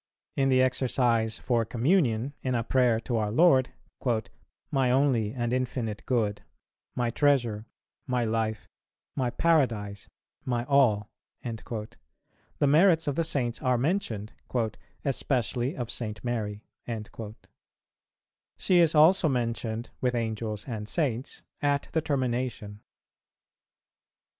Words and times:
In 0.35 0.49
the 0.49 0.63
Exercise 0.63 1.37
for 1.37 1.63
Communion, 1.63 2.33
in 2.41 2.55
a 2.55 2.63
prayer 2.63 2.99
to 3.01 3.17
our 3.17 3.31
Lord, 3.31 3.69
"my 4.71 4.89
only 4.89 5.31
and 5.31 5.53
infinite 5.53 6.03
good, 6.07 6.41
my 6.95 7.11
treasure, 7.11 7.67
my 8.07 8.25
life, 8.25 8.67
my 9.15 9.29
paradise, 9.29 10.09
my 10.43 10.63
all," 10.65 11.11
the 11.43 12.03
merits 12.67 13.05
of 13.05 13.13
the 13.13 13.23
Saints 13.23 13.61
are 13.61 13.77
mentioned, 13.77 14.33
"especially 15.05 15.77
of 15.77 15.91
St. 15.91 16.23
Mary." 16.23 16.63
She 18.57 18.79
is 18.79 18.95
also 18.95 19.29
mentioned 19.29 19.91
with 20.01 20.15
Angels 20.15 20.67
and 20.67 20.89
Saints 20.89 21.43
at 21.61 21.89
the 21.91 22.01
termination. 22.01 22.81